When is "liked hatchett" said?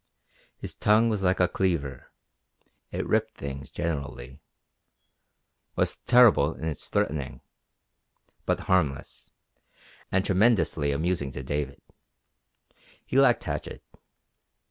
13.19-13.83